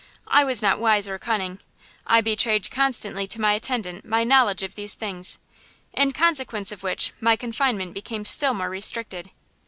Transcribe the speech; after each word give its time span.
I 0.27 0.43
was 0.43 0.63
not 0.63 0.79
wise 0.79 1.07
or 1.07 1.19
cunning. 1.19 1.59
I 2.07 2.21
betrayed 2.21 2.71
constantly 2.71 3.27
to 3.27 3.39
my 3.39 3.53
attendant 3.53 4.03
my 4.03 4.23
knowledge 4.23 4.63
of 4.63 4.73
these 4.73 4.95
things. 4.95 5.37
In 5.93 6.11
consequence 6.11 6.71
of 6.71 6.81
which 6.81 7.13
my 7.19 7.35
confinement 7.35 7.93
became 7.93 8.25
still 8.25 8.55
more 8.55 8.71
restricted." 8.71 9.29